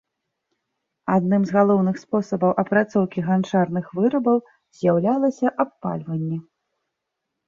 [1.15, 4.37] Адным з галоўных спосабаў апрацоўкі ганчарных вырабаў
[4.79, 6.39] з'яўлялася абпальванне.